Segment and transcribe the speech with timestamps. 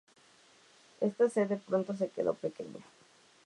[0.99, 2.83] Esta sede pronto se quedó pequeña.